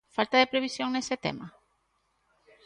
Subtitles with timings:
[0.15, 1.47] Falta de previsión nese tema?